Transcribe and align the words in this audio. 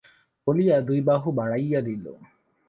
বলিয়া 0.47 0.77
দুই 0.81 0.99
বাহু 1.01 1.29
বাড়াইয়া 1.31 1.81
দিল। 1.81 2.05